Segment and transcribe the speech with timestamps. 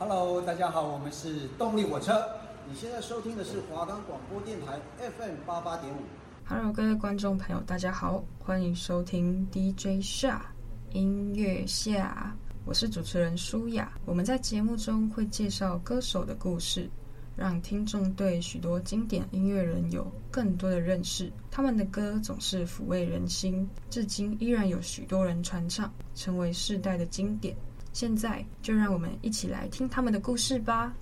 [0.00, 2.26] Hello，大家好，我们是动力火车。
[2.66, 4.80] 你现在收听的是华冈广播电台
[5.18, 5.98] FM 八八点五。
[6.46, 10.50] Hello，各位观众朋友，大家好，欢迎收听 DJ 夏
[10.92, 12.34] 音乐夏，
[12.64, 13.92] 我是主持人舒雅。
[14.06, 16.88] 我们在节目中会介绍歌手的故事，
[17.36, 21.30] 让听众对许多经典音乐人有更多的认识。
[21.50, 27.54] 他们的歌总是抚慰人心，至今依然有许多人传唱，成为世代的经典。
[27.92, 30.94] 现在就让我们一起来听他们的故事吧。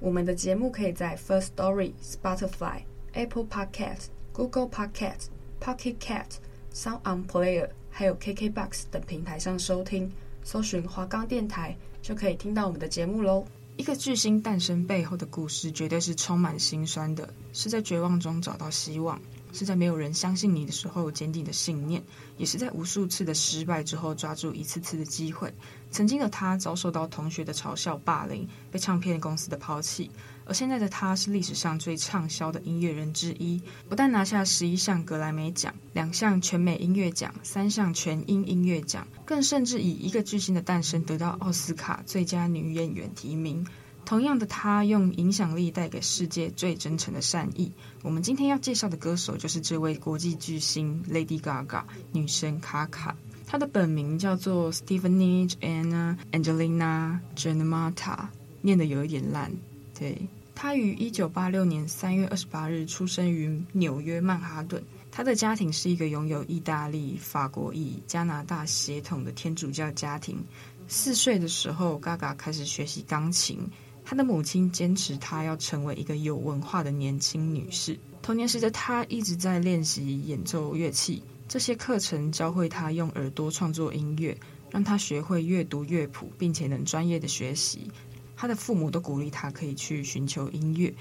[0.00, 5.28] 我们的节目可以在 First Story、Spotify、Apple Podcast、Google Podcast、
[5.60, 6.26] Pocket Cat、
[6.72, 10.10] Sound On Player，还有 KKBox 等平台上收听。
[10.42, 13.46] 搜寻华冈电台就可以听到我们的节目喽。
[13.78, 19.18] 一个巨星诞生背后的故事，绝对是充满心酸的，是在绝望中找到希望。
[19.54, 22.02] 是在没有人相信你的时候坚定的信念，
[22.36, 25.54] 也是在无数次的失败之后抓住一次次的机会。
[25.90, 30.10] 曾经的他遭受到同学的嘲笑霸凌，被唱片公司的抛弃，
[30.44, 43.64] 而现在的他是历史上最畅销的音乐人之一，不但拿下十一项格莱美奖、两项全美音乐奖、三项全英音乐奖，更甚至以一个巨星的诞生得到奥斯卡最佳女演员提名。
[44.04, 47.72] 同样的，他用影响力带给世界最真诚的善意。
[48.02, 53.16] 我们今天要介绍的歌手就是这位国际巨星 Lady Gaga 女神卡卡。
[53.46, 58.26] 她的本名叫做 Stephanie Anna Angelina Germanotta，
[58.60, 59.50] 念得有一点烂。
[59.98, 64.82] 对，她于一九八六年三月二十八日出生于纽约曼哈顿。
[65.10, 70.42] 她的家庭是一个拥有意大利、法国裔、加拿大血统的天主教家庭。
[70.88, 73.58] 四岁的时候，Gaga 开始学习钢琴。
[74.04, 77.98] 他的母亲坚持他要成为一个有文化的年轻女士。
[78.22, 84.36] 童年时的他一直在练习演奏乐器，这些课程教会他用耳朵创作音乐，
[84.70, 87.90] 让他学会阅读乐谱，并且能专业的学习。
[88.36, 90.94] 他的父母都鼓励他可以去寻求音乐，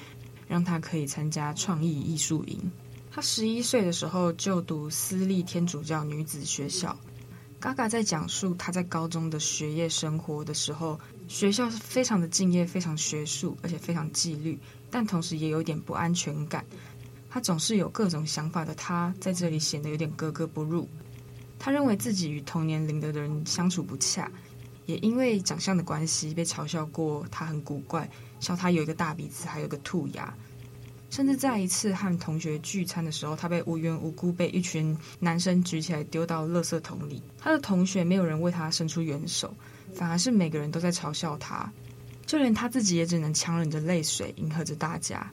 [0.48, 2.72] 让他可以参加创意艺术营。
[3.12, 6.98] 他十一岁的时候就读私立天主教女子学校。
[7.62, 11.00] Gaga 在讲述他在高中的学业生活的时候，
[11.34, 14.56] 学校是非常的敬业、非常学术，而且非常纪律，
[14.92, 16.64] 但同时也有点不安全感。
[17.28, 20.88] 他总是有各种想法的他，在这里显得有点格格不入。
[21.58, 24.32] 他认为自己与同年龄的人相处不洽，
[24.86, 27.26] 也因为长相的关系被嘲笑过。
[27.32, 28.08] 他很古怪，
[28.40, 30.32] 笑他有一个大鼻子，还有个兔牙。
[31.10, 37.24] 甚至在一次和同学聚餐的时候，他被无缘无故被一群男生举起来丢到垃圾桶里。
[37.40, 39.52] 他的同学没有人为他伸出援手，
[39.94, 41.72] 反而是每个人都在嘲笑他，
[42.26, 45.32] 就连他自己也只能强忍着泪水迎合着大家。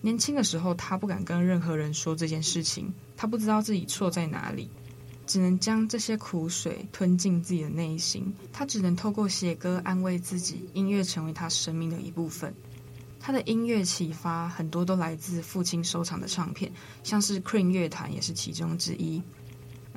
[0.00, 4.70] 年轻的时候，他不敢跟任何人说这件事情，他不知道自己错在哪里，
[5.26, 8.34] 只能将这些苦水吞进自己的内心。
[8.52, 12.54] 他只能透过写歌安慰自己，音乐成为他生命的一部分。
[13.22, 16.72] 他的音乐启发很多都来自父亲收藏的唱片，
[17.04, 19.22] 像是 Cream 乐团也是其中之一。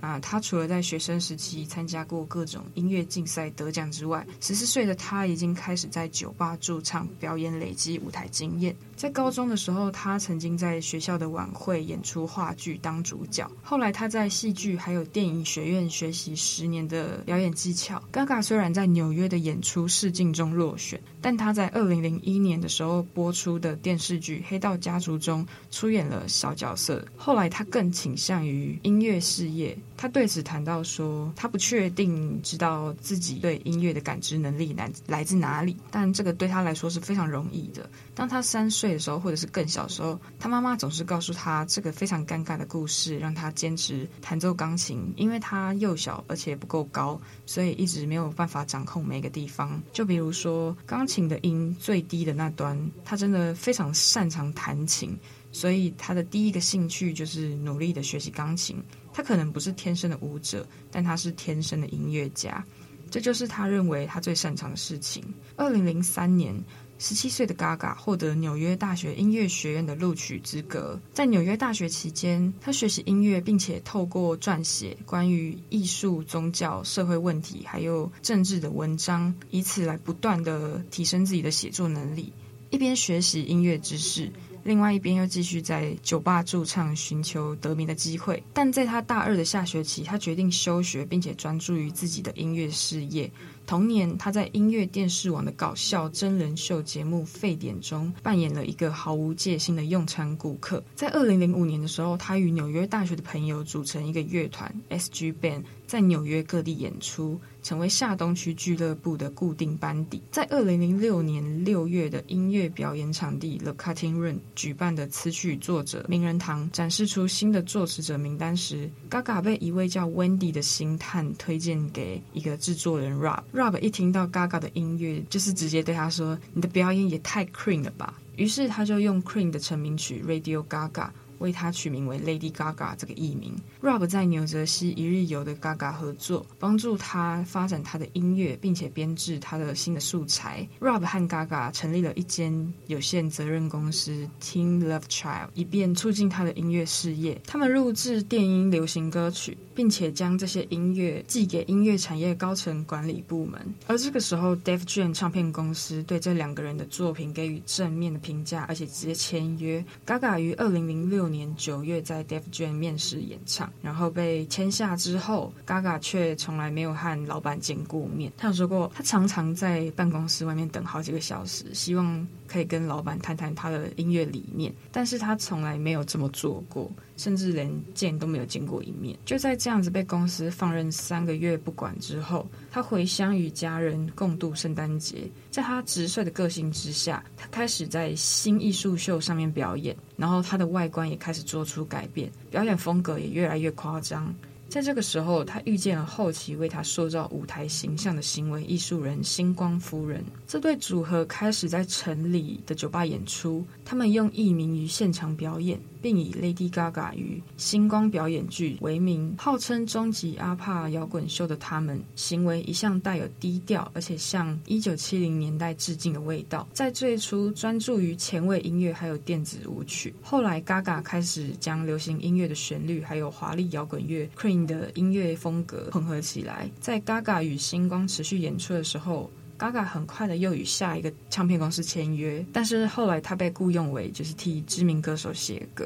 [0.04, 8.76] 啊，他除了在学生时期参加过各种音乐竞赛得奖之外，十四岁的他已经开始在酒吧驻唱表演，累积舞台经验。
[8.96, 13.50] 在高中的时候，他曾经在学校的晚会演出话剧当主角。
[13.62, 18.02] 后来他在戏剧还有电影学院学习十年的表演技巧。
[18.12, 27.04] Gaga 虽然在纽约的演出试镜中落选，但他在二零零一年的时候播出的电视剧《黑道家族》中出演了小角色。
[27.18, 29.78] 后来他更倾向于音乐事业。
[29.96, 37.90] 他对此谈到说，他不确定知道自己对音乐的感知能力来来自哪里，但这个对他来说是非常容易的。
[38.14, 49.82] 当他三岁的时候，或者是更小的时候，他妈妈总是告诉他这个非常尴尬的故事，让他坚持弹奏钢琴，因为他幼小而且不够高，所以一直没有办法掌控每个地方。
[49.94, 55.18] 就比如说钢琴的音最低的那端，他真的非常擅长弹琴，
[55.54, 58.84] 所以他的第一个兴趣就是努力的学习钢琴。
[59.14, 62.62] 他可能不是天生的舞者，但他是天生的音乐家，
[63.10, 65.24] 这就是他认为他最擅长的事情。
[65.56, 66.54] 二零零三年，
[67.04, 70.98] 十七岁的 Gaga 获得纽约大学音乐学院的录取资格。
[71.12, 82.32] 在纽约大学期间，他学习音乐，并且透过撰写关于艺术、宗教、社会问题还有政治的文章，以此来不断地提升自己的写作能力，
[82.70, 84.32] 一边学习音乐知识。
[84.64, 88.42] 另外一边又继续在酒吧驻唱，寻求得名的机会。
[88.54, 93.30] 但在他大二的下学期，他决定休学，并且专注于自己的音乐事业。
[93.66, 100.84] 同年，他在音乐电视网的搞笑真人秀节目《沸点》中扮演了一个毫无戒心的用餐顾客。
[100.96, 105.64] 在二零零五年的时候，他与纽约大学的朋友组成一个乐团 SG Band。
[105.86, 110.20] 在纽约各地演出，成为下东区俱乐部的固定班底。
[110.32, 123.44] 在二零零六年六月的音乐表演场地 The Cutting Room 举办的词曲作者名人堂展示出新的作词者名单时，Gaga 被一位叫 Wendy 的星探推荐给一个制作人 Rob。
[123.54, 131.10] Rob 一听到 Gaga 的音乐，就是直接对他说：“你的表演也太 Cream 了吧！”于是他就用 Cream 的成名曲 Radio Gaga。
[131.40, 133.54] 为他取名为 Lady Gaga 这个艺名。
[133.82, 140.68] Rob 在纽泽西一日游的 Gaga 合作，帮助他发展他的音乐，并且编制他的新的素材。
[140.80, 147.42] Rob 和 Gaga 成立了一间有限责任公司 Team Love Child，以便促进他的音乐事业。
[147.46, 153.60] 他们录制电音流行歌曲，并且将这些音乐寄给音乐产业高层管理部门。
[153.88, 159.84] 而这个时候，Def Jam 唱片公司对这两个人的作品给予正面的评价，而且直接签约。
[160.06, 168.30] Gaga 于二零零六六年九月在 Def Jam 面试演唱，然后被签下之后，Gaga 却从来没有和老板见过面。
[168.38, 176.92] 他有说过，他常常在办公室外面等好几个小时，希望可以跟老板谈谈他的音乐理念，但是他从来没有这么做过。
[177.16, 185.30] 甚至连见都没有见过一面，就在这样子被公司放任三个月不管之后，他回乡与家人共度圣诞节。
[185.52, 194.34] 在他直率的个性之下，他开始在新艺术秀上面表演，然后他的外观也开始做出改变，表演风格也越来越夸张。
[194.74, 200.26] 在这个时候，他遇见了后期为他塑造舞台形象的行为艺术人星光夫人。
[200.48, 205.80] 这对组合开始在城里的酒吧演出，他们用艺名于现场表演。
[206.04, 216.68] 并以 Lady Gaga 与星光表演剧为名，号称终极阿帕摇滚秀的他们，行为一向带有低调而且向一九七零年代致敬的味道。
[216.74, 224.30] 在最初专注于前卫音乐还有电子舞曲，后来 Gaga 开始将流行音乐的旋律还有华丽摇滚乐
[224.66, 226.70] 的音乐风格混合起来。
[226.80, 229.30] 在 Gaga 与星光持续演出的时候。
[229.56, 235.86] Gaga 很快的又与下一个唱片公司签约，但是后来他被雇佣为就是替知名歌手写歌。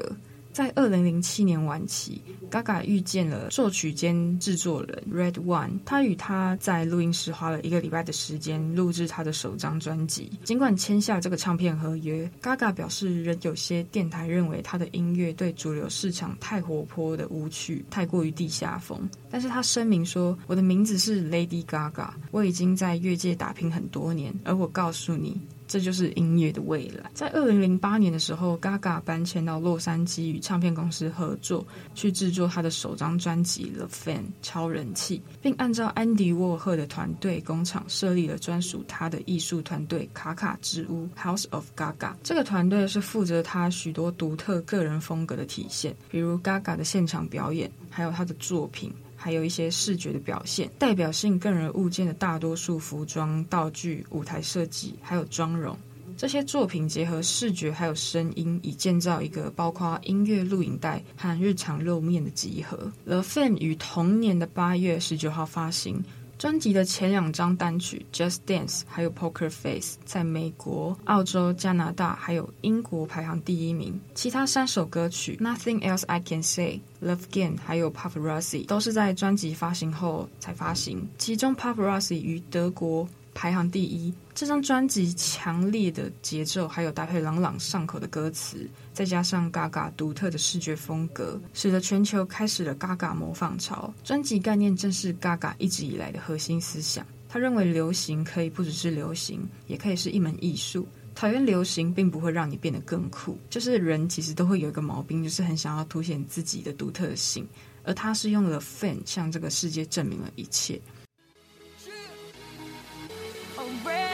[0.58, 2.20] 在二零零七年晚期
[2.50, 10.32] ，Gaga 遇见了作曲兼制作人 Red One，他与他在录音室花了一个礼拜的时间录制他的首张专辑。
[10.42, 19.08] 尽管签下这个唱片合约，Gaga 表示仍有些电台认为他的音乐对主流市场太活泼的舞曲太过于地下风。
[19.30, 27.08] 但是他声明说：“我的名字是 Lady Gaga，我已经在乐界打拼很多年，而我告诉你。”这就是音乐的未来。
[27.14, 42.14] 在二零零八年的时候，Gaga 搬迁到洛杉矶，与唱片公司合作，去制作他的首张专辑《The Fan》超人气，并按照安迪沃赫的团队工厂设立了专属他的艺术团队卡卡之屋 （House of Gaga）。
[42.22, 48.90] 这个团队是负责他许多独特个人风格的体现，比如 Gaga 的现场表演，还有他的作品。
[49.20, 55.76] 还有一些视觉的表现，代表性个人物件的大多数服装、道具、舞台设计，还有妆容，
[56.16, 62.90] 这些作品结合视觉还有声音，以建造一个包括音乐录影带和日常露面的集合。
[63.04, 66.02] The Fan 于同年的八月十九号发行。
[66.38, 74.00] 专辑的前两张单曲《Just Dance》还有《Poker Face》在美国、澳洲、加拿大还有英国排行第一名。
[74.14, 76.80] 其他三首歌曲《Nothing Else I Can Say》、
[77.10, 81.08] 《Love Again》还有《Paparazzi》都是在专辑发行后才发行。
[81.18, 83.08] 其中《Paparazzi》于德国
[83.38, 84.12] 排行第一。
[84.34, 93.94] 这张专辑强烈的节奏，还有搭配朗朗上口的歌词，再加上 Gaga 独特的视觉风格，使得全球开始了 Gaga 模仿潮。
[94.02, 97.06] 专辑概念正是 Gaga 一直以来的核心思想。
[97.28, 100.88] 他认为流行可以不只是流行，也可以是一门艺术。
[101.14, 103.38] 讨厌流行并不会让你变得更酷。
[103.48, 107.46] 就是人其实都会有一个毛病，就是很想要凸显自己的独特性。
[107.84, 110.80] 而他是用了 Fan 向这个世界证明了一切。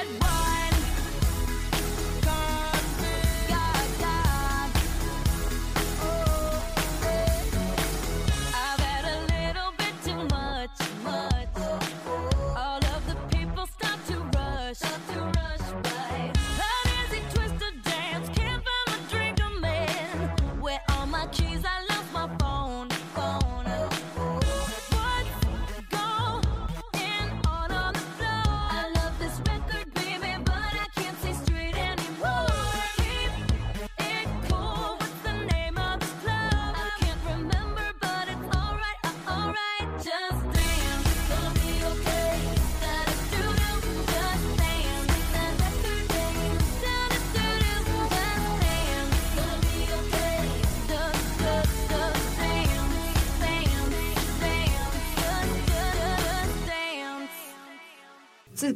[0.05, 0.34] said.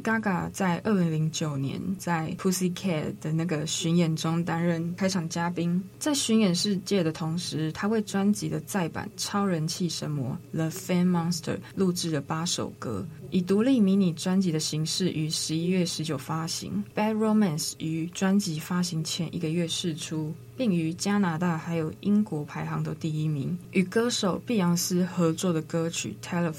[0.01, 13.05] Gaga 在二零零九年在 Pussycat 的那个巡演中担任开场嘉宾，在巡演世界的同时，他为专辑的再版《超人气神魔》The Fan Monster 录制了八首歌。
[13.31, 23.57] 以独立迷你专辑的形式于十一月十九发行，《Bad Romance》于专辑发行前一个月释出，并于加拿大还有英国排行都第一名。
[23.71, 26.51] 与歌手碧昂斯合作的歌曲《Telephone》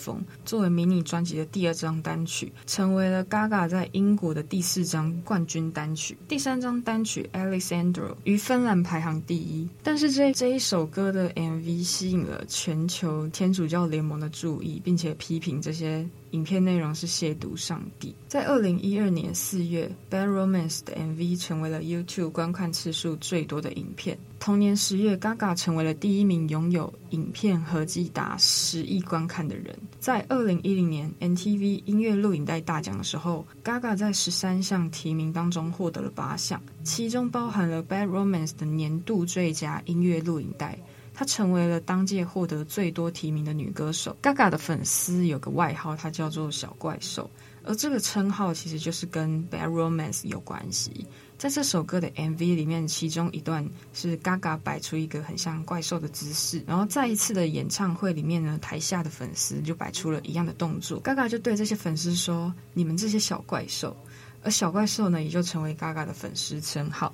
[0.43, 6.17] 作为迷你专辑的第二张单曲，成为了 Gaga 在英国的第四张冠军单曲。
[6.27, 9.69] 第三张单曲《Alexandra》于芬兰排行第一。
[9.83, 16.09] 但是这这一首歌的 MV 吸引了全球天主教联盟的注意，并且批评这些。
[16.31, 18.15] 影片内容是亵渎上帝。
[18.29, 24.19] 在二零一二年四月，《Bad Romance》的 MV 成为了 YouTube 观看次数最多的影片。
[24.39, 29.77] 同年十月，Gaga 成为了第一名拥有影片合计达十亿观看的人。
[29.99, 40.79] 在二零一零年 MTV 音乐录影带大奖的时候，Gaga 在十三项提名当中获得了八项，其中包含了《Bad Romance》的年度最佳音乐录影带。
[41.21, 44.17] 她成为了当届获得最多提名的女歌手。
[44.23, 47.31] Gaga 的粉丝有个外号，她叫做“小怪兽”，
[47.63, 51.07] 而这个称号其实就是跟《Bad Romance》有关系。
[51.37, 63.95] 在这首歌的 MV 里面，其中一段是 Gaga 摆出一个很像怪兽的姿势，然后在一次的演唱会里面呢，台下的粉丝就摆出了一样的动作，Gaga 就对这些粉丝说：“你们这些小怪兽。”
[64.43, 67.13] 而小怪兽呢，也就成为 Gaga 的粉丝称号。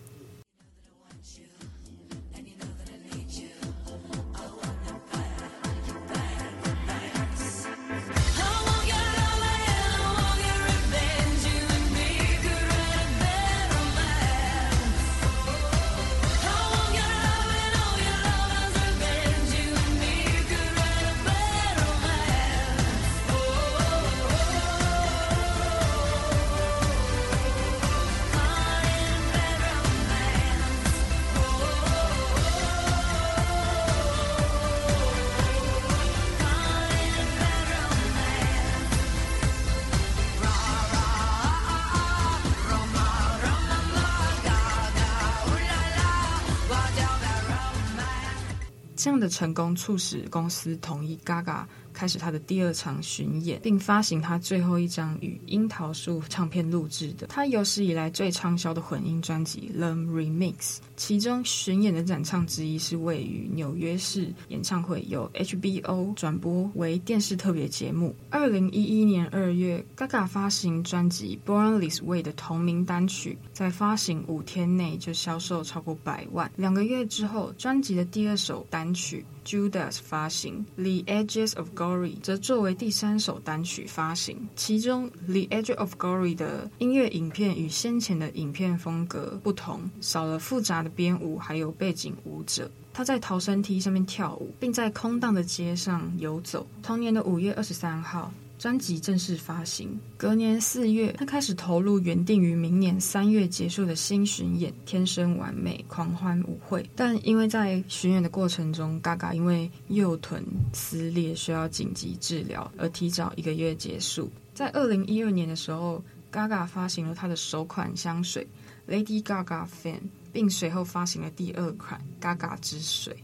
[49.06, 51.64] 这样的成功促使公司同意 Gaga
[51.96, 60.54] 开始他的第二场巡演，并发行他最后一张与樱桃树唱片录制的他有史以来最畅销的混音专辑《Let Remix》。
[60.96, 68.14] 其中巡演的展唱之一是位于纽约市演唱会，由 HBO 转播为电视特别节目。
[68.30, 76.50] 二零一一年二月，Gaga 发行专辑《Born This Way》的同名单曲，在发行五天内就销售超过百万。
[76.56, 84.48] 两个月之后，专辑的第二首单曲《Judas》发行，《The Edges of Glory》则作为第三首单曲发行。
[84.56, 92.68] 其中，《The Edge of Glory》的音乐影片与先前的影片风格不同，少了复杂的编舞，还有背景舞者。
[92.92, 96.66] 他在逃生梯上面跳舞，并在空荡的街上游走。
[96.82, 98.32] 同年的五月二十三号。
[98.58, 114.30] 专辑正式发行，隔年四月，他开始投入原定于明年三月结束的新巡演《天生完美狂欢舞会》，但因为在巡演的过程中，Gaga 因为右臀撕裂需要紧急治疗，而提早一个月结束。
[114.54, 118.46] 在二零一二年的时候，Gaga 发行了他的首款香水
[118.88, 120.00] Lady Gaga Fan
[120.32, 123.14] 并随后发行了第二款 Gaga 之水。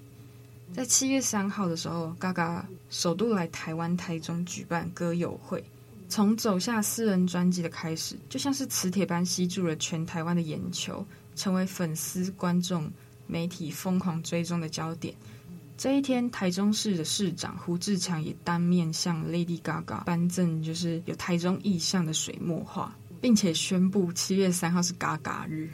[0.74, 5.62] 在七月三号的时候，Gaga 首度来台湾台中举办歌友会。
[6.08, 11.04] 从走下私人专辑的开始，就像是磁铁般吸住了全台湾的眼球，
[11.36, 12.90] 成为粉丝、观众、
[13.26, 15.14] 媒体疯狂追踪的焦点。
[15.76, 25.68] 这一天，台中市的市长胡志强也当面向 Lady Gaga 颁赠，就是有台中意象的水墨画，并且宣布七月三号是 Gaga 日。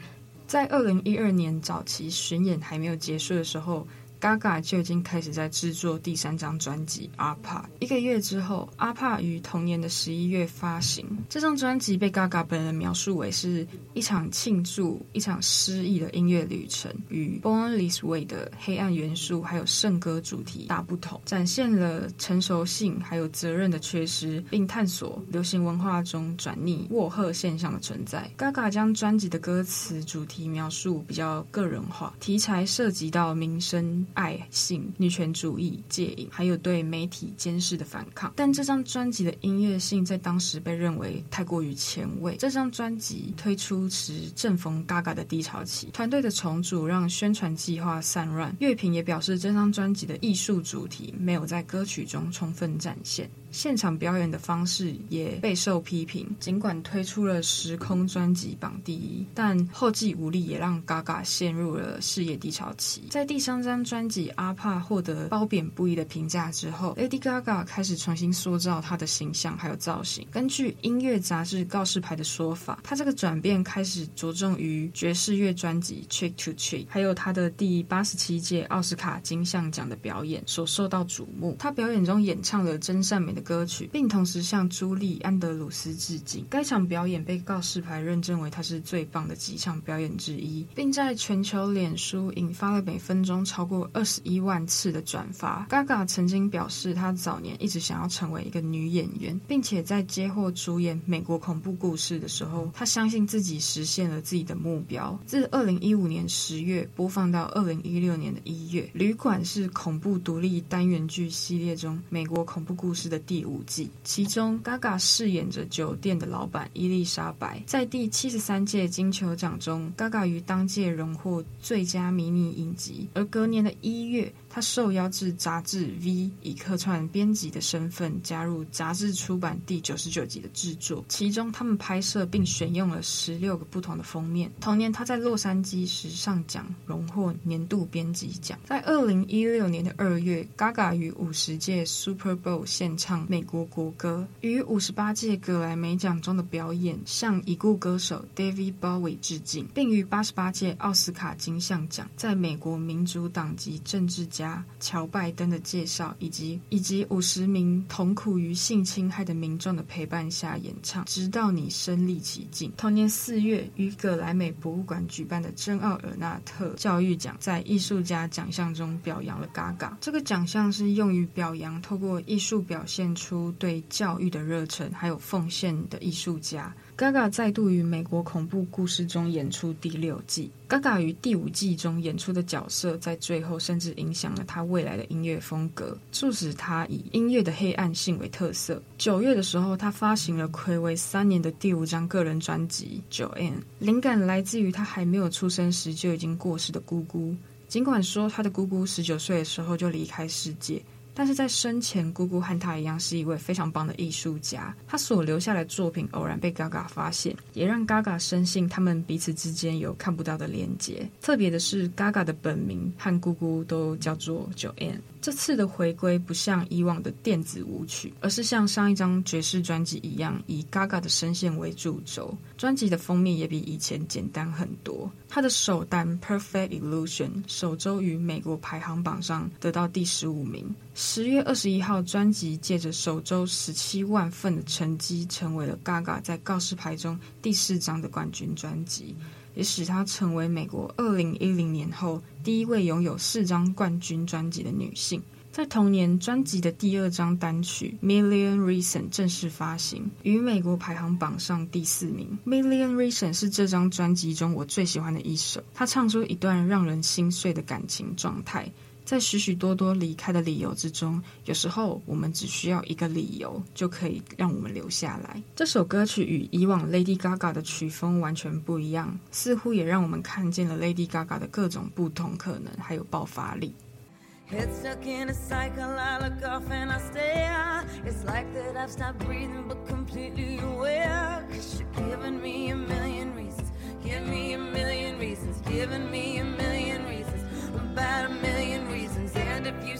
[0.45, 3.87] 在二零一二年早期巡演还没有结束的时候。
[4.19, 7.37] Gaga 就已经开始在制作第三张专辑《APA》。
[7.79, 11.05] 一个月之后，《APA》于同年的十一月发行。
[11.29, 28.29] 这张专辑被 Gaga 本人描述为是一场庆祝、一场诗意的音乐旅程，与《Born This Way》的黑暗元素还有圣歌主题大不同，展现了成熟性还有责任的缺失，并探索流行文化中转逆沃赫现象的存在。
[28.37, 34.05] Gaga 将专辑的歌词主题描述比较个人化，题材涉及到民生。
[34.13, 38.31] 爱、性、女权主义、戒瘾，还有对媒体监视的反抗。
[38.35, 42.35] 但这张专辑的音乐性在当时被认为太过于前卫。
[42.37, 48.55] 这张专辑推出时正逢 Gaga 的低潮期，团队的重组让宣传计划散乱。
[48.59, 53.29] 乐评也表示，这张专辑的艺术主题没有在歌曲中充分展现。
[53.51, 56.27] 现场表演的方式也备受批评。
[56.39, 63.03] 尽管推出了时空专辑榜第一，但后继无力，也让 Gaga 陷入了事业低潮期。
[63.09, 70.27] 在第三张专辑《阿帕》获得褒贬不一的评价之后，Lady Gaga 开始重新塑造她的形象还有造型。
[70.31, 81.55] 根据音乐杂志《告示牌》的说法，她这个转变开始着重于爵士乐专辑《Trick to Cheek》，还有她的第八十七届奥斯卡金像奖的表演所受到瞩目。
[81.59, 86.45] 她表演中演唱了《真善美》的歌曲，并同时向朱莉安德鲁斯致敬。
[86.49, 95.65] 该场表演被告示牌认证为她是最棒的几场表演之一，并在全球脸书引发了每分钟超过二十一万次的转发。
[95.69, 105.17] Gaga 曾经表示，她早年一直想要成为一个女演员，并且在接获主演美国恐怖故事的时候，她相信自己实现了自己的目标。
[105.25, 117.61] 自二零一五年十月播放到二零一六年的一月，《旅馆》是恐怖独立单元剧系列中美国恐怖故事的第五季，其中 Gaga 饰演着酒店的老板伊丽莎白。
[117.67, 126.09] 在第七十三届金球奖中，Gaga 于当届荣获最佳迷你影集，而隔年的一月，他受邀至杂志《V》
[126.41, 134.51] 以客串编辑的身份加入杂志出版第九十九集的制作，其中他们拍摄并选用了十六个不同的封面。
[134.59, 138.57] 同年，他在洛杉矶时尚奖荣获年度编辑奖。
[138.65, 162.71] 在二零一六年的二月，Gaga 于五十届 Super Bowl 献美国国歌，于五十八届格莱美奖中的表演向已故歌手 David Bowie 致敬，并于八十八届奥斯卡金像奖在美国民主党籍政治家乔拜登的介绍，以及以及五十名痛苦于性侵害的民众的陪伴下演唱，直到你身历其境。
[162.77, 169.91] 同年四月，于葛莱美博物馆举办的珍奥尔纳特教育奖，在艺术家奖项中表扬了 Gaga。
[169.99, 176.73] 这个奖项是用于表扬透过艺术表现出对教育的热忱还有奉献的艺术家。
[176.97, 180.51] Gaga 再度于美国恐怖故事中演出第六季。
[180.67, 188.83] Gaga 于第五季中演出的角色，在最后甚至影响了他未来的音乐风格，促使他以音乐的黑暗性为特色。
[188.97, 197.33] 九月的时候，他发行了暌违三年的第五张个人专辑《九 N》，灵感来自于他还没有出生时就已经过世的姑姑。
[197.69, 200.81] 尽管说他的姑姑十九岁的时候就离开世界。
[201.19, 204.73] 但是在生前，姑姑和他一样是一位非常棒的艺术家。
[204.87, 211.05] 他所留下的作品偶然被 Gaga 发现，也让 Gaga 深信他们彼此之间有看不到的连结。
[211.21, 215.01] 特别的是，Gaga 的本名和姑姑都叫做 Joanne。
[215.21, 222.35] 这次的回归不像以往的电子舞曲，而是像上一张爵士专辑一样，以 Gaga 的声线为主轴。
[222.57, 225.11] 专辑的封面也比以前简单很多。
[225.27, 230.73] 他的首单《Perfect Illusion》首周于美国排行榜上得到第十五名。
[230.95, 239.15] 十月二十一号，专辑借着首周十七万份的成绩，成为了 Gaga 在告示牌中第四张的冠军专辑。
[239.59, 245.21] 也使她成为美国二零一零年后第一位拥有四张冠军专辑的女性。
[245.51, 252.39] 在同年，专辑的第二张单曲《Million Reasons》正式发行，于美国排行榜上第四名。
[252.49, 255.61] 《Million Reasons》是这张专辑中我最喜欢的一首。
[255.73, 258.71] 她唱出一段让人心碎的感情状态。
[259.09, 265.41] 在许许多多离开的理由之中有时候我们只需要一个理由就可以让我们留下来。
[265.55, 273.73] 这首歌曲与以往 lady gaga 的曲风完全不一样似乎也让我们看见了 lady gaga 的各种不同可能还有爆发力。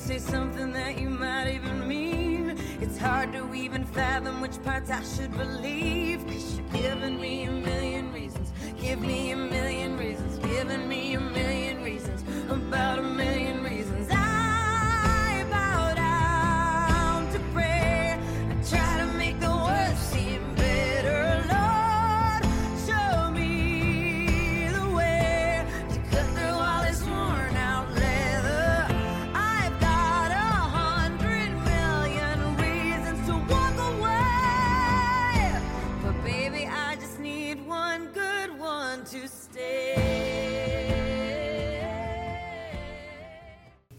[0.09, 2.57] say something that you might even mean.
[2.81, 6.25] It's hard to even fathom which parts I should believe.
[6.25, 8.51] Cause you're giving me a million reasons.
[8.81, 10.39] Give me a million reasons.
[10.39, 12.23] Giving me a million reasons.
[12.49, 13.38] About a million.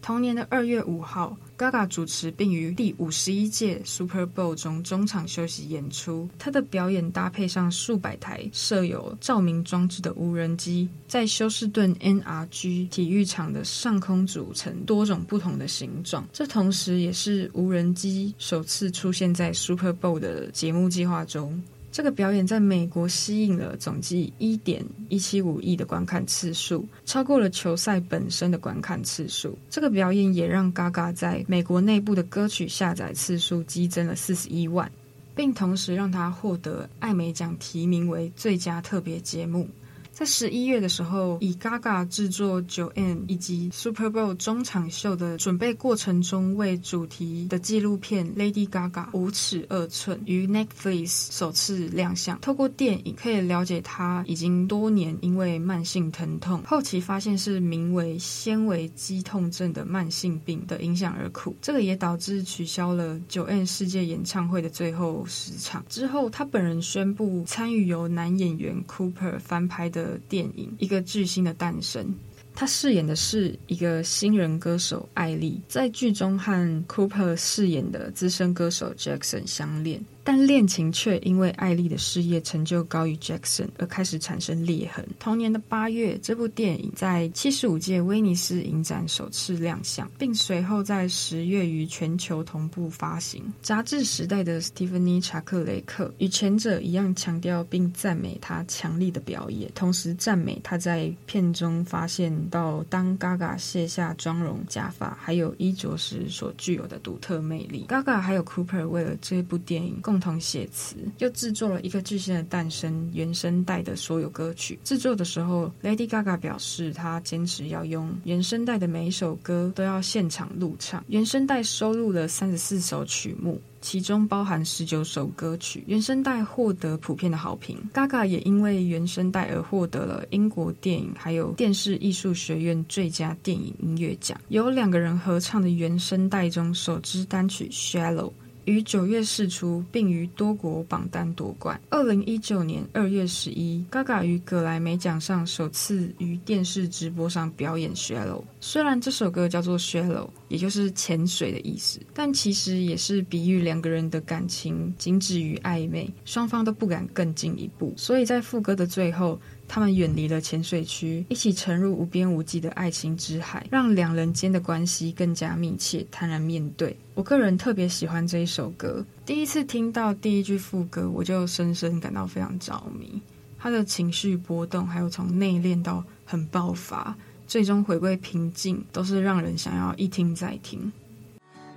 [0.01, 6.27] 同年的二月五号，Gaga 主持并于第五十一届 Super Bowl 中中场休息演出。
[6.39, 16.27] 她的表演搭配上数百台设有照明装置的无人机，在休斯顿 NRG 体育场的上空组成多种不同的形状。
[16.33, 21.61] 这同时也是无人机首次出现在 Super Bowl 的节目计划中。
[21.91, 29.57] 这个表演在美国吸引了总计一点一七五亿的观看次数，超过了球赛本身的观看次数。
[29.69, 34.89] 这个表演也让 Gaga 在美国内部的歌曲下载次数激增了四十一万，
[35.35, 39.67] 并同时让他获得艾美奖提名为最佳特别节目。
[40.11, 52.39] 在十一月的时候，以 Gaga 制作 Joanne 以及 Super Bowl 中场秀的准备过程中为主题的纪录片《Lady Gaga 五尺二寸》于 Netflix 首次亮相。
[52.41, 61.55] 透过电影可以了解她已经多年因为慢性疼痛，后期发现是名为纤维肌痛症的慢性病的影响而苦。
[61.61, 65.83] 这个也导致取消了 Joanne 世界演唱会的最后十场。
[65.87, 70.10] 之后，他本人宣布参与由男演员 Cooper 翻拍的。
[70.11, 72.05] 的电影《一个巨星的诞生》，
[72.53, 80.03] 他饰演的是一个新人歌手艾莉，在剧中和 Cooper 饰演的资深歌手 Jackson 相恋。
[80.23, 85.05] 但恋情却因为艾莉的事业成就高于 Jackson 而开始产生裂痕。
[85.19, 93.43] 同年的八月，这部电影在七十五届威尼斯影展首次亮相，并随后在十月于全球同步发行。
[93.61, 107.85] 杂志时代的 Stephanie 查克雷克与前者一样，强调并赞美他强力的表演，同时赞美他在片中发现到当 Gaga 卸下妆容、假发还有衣着时所具有的独特魅力。
[107.89, 114.77] Gaga 还有 Cooper 为了这部电影共同写词，又制作了一个巨星的诞生原声带的所有歌曲。
[114.83, 121.01] 制作的时候，Lady Gaga 表示，她坚持要用原声带的每一首歌都要现场录唱。
[121.07, 125.81] 原声带收录了三十四首曲目，其中包含十九首歌曲。
[125.87, 127.77] 原声带获得普遍的好评。
[127.93, 134.37] Gaga 也因为原声带而获得了英国电影还有电视艺术学院最佳电影音乐奖。
[134.49, 138.27] 由两个人合唱的原声带中首支单曲《Shallow》。
[138.65, 141.79] 于九月释出，并于多国榜单夺冠。
[141.89, 148.41] 二零一九年二月十一，Gaga 于葛莱美奖上首次于电视直播上表演《Shallow》。
[148.59, 157.93] 虽然这首歌叫做 Shallow，也就是潜水的意思，但其实也是比喻两个人的感情仅止于暧昧，双方都不敢更进一步。
[157.97, 159.39] 所以在副歌的最后，
[159.73, 166.93] 他们远离了潜水区，一起沉入无边无际的爱情之海，让两人间的关系更加密切，坦然面对。
[167.13, 173.21] 我个人特别喜欢这一首歌，第一次听到第一句副歌，我就深深感到非常着迷。
[173.57, 177.15] 他的情绪波动，还有从内敛到很爆发，
[177.47, 180.91] 最终回归平静，都是让人想要一听再听。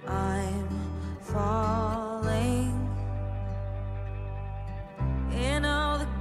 [0.04, 0.66] I'm
[1.32, 2.74] falling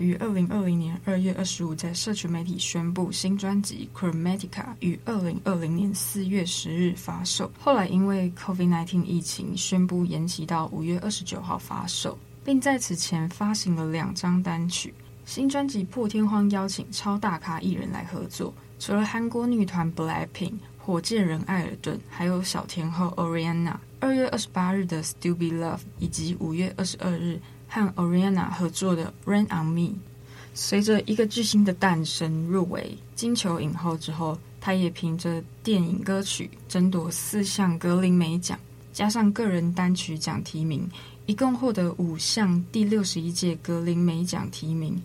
[0.00, 4.48] 于二零二零年二月二十五在社群媒体宣布新专辑《Chromatica》
[4.80, 14.92] 于二零二零年四月十日发售，后来因为 COVID-19 疫情宣布延期到五月二十九号发售，并在此前发行了两张单曲。
[15.26, 23.76] 新专辑破天荒邀请超大咖艺人来合作，除了韩国女团 BLACKPINK、火箭人艾尔顿，还有小天后 Ariana。
[24.00, 27.38] 二月二十八日的《Still Be Love》以及五月二十二日。
[27.70, 29.80] 和 Ariana 合作的《Rain on Me》，
[30.54, 38.58] 随着一个巨星的诞生入围金球影后之后，他也凭着电影歌曲争夺四项格林美奖，
[38.92, 40.90] 加上个人单曲奖提名，
[41.26, 45.00] 一共获得五项第六十一届格林美奖提名。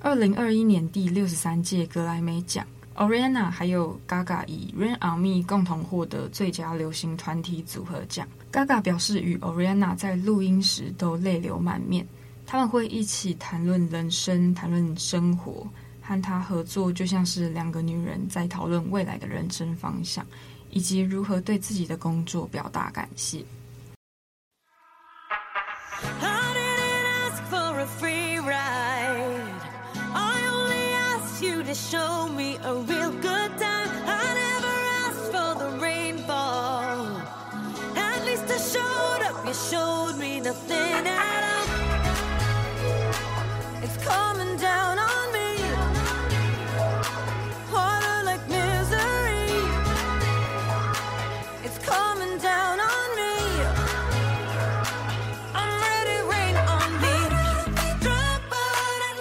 [0.00, 8.28] 二零二一年第六十三届格莱美奖，Ariana 还有 Gaga 以《Rain on Me》共同获得最佳流行团体组合奖。
[8.54, 12.06] Gaga 表示，与 Oriana 在录音时都泪流满面，
[12.46, 15.68] 他们会一起谈论人生，谈论生活，
[16.00, 20.24] 和她合作就像是两个女人在讨论未来的人生方向，
[20.70, 23.44] 以及如何对自己的工作表达感谢。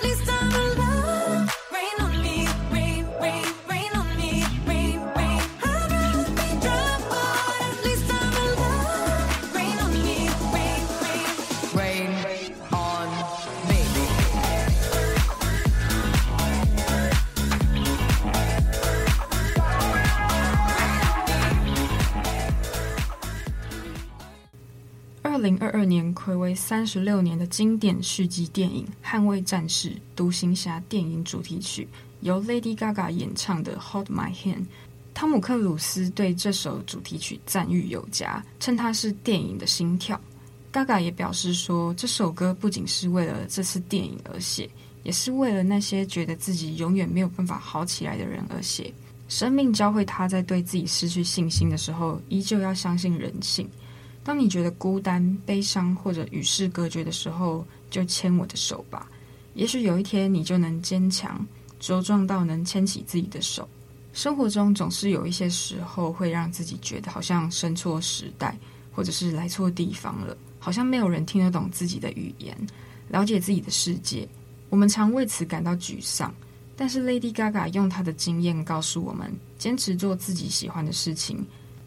[0.03, 0.32] 二
[26.23, 31.85] 暌违三十六年的经典续集电影《捍卫战士》独行侠电影主题曲，
[32.21, 34.61] 由 Lady Gaga 演唱的《Hold My Hand》，
[35.13, 40.17] 汤姆克鲁斯对这首主题曲赞誉有加，称它是电影的心跳。
[40.71, 44.69] Gaga 也表示说，这首歌不仅是为了这次电影而写，
[45.03, 48.93] 也是为了那些觉得自己永远没有办法好起来的人而写。
[49.27, 53.69] 生命教会他在对自己失去信心的时候，依旧要相信人性。
[54.23, 59.07] 当你觉得孤单、悲伤或者与世隔绝的时候，就牵我的手吧。
[59.53, 61.45] 也许有一天，你就能坚强、
[61.81, 63.67] 茁壮到能牵起自己的手。
[64.13, 68.57] 生活中总是有一些时候，会让自己觉得好像生错时代，
[68.91, 72.55] 或者是来错地方了，好像没有人听得懂自己的语言，
[73.09, 74.27] 了解自己的世界。
[74.69, 76.33] 我们常为此感到沮丧。
[76.75, 81.45] 但是 Lady Gaga 用她的经验告诉我们：坚持做自己喜欢的事情，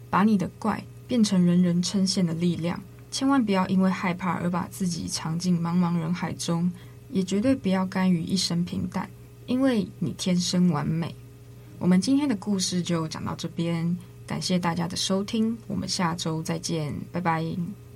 [0.09, 0.81] 把你的怪。
[1.07, 6.71] 变成人人称羡的力量，千万不要因为害怕而把自己藏进茫茫人海中，
[7.09, 9.09] 也绝对不要甘于一生平淡，
[9.45, 11.15] 因为你天生完美。
[11.79, 17.86] 我们今天的故事就讲到这边，感谢大家的收听，我们下周再见，拜拜。